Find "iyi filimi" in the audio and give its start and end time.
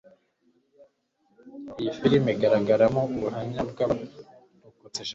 1.79-2.29